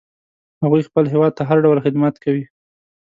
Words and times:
هغوی 0.63 0.85
خپل 0.87 1.03
هیواد 1.13 1.31
ته 1.37 1.43
هر 1.49 1.57
ډول 1.65 1.77
خدمت 1.85 2.15
کوي 2.23 2.43